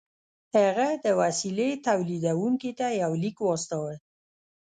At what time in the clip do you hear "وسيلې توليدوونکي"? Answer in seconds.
1.21-2.71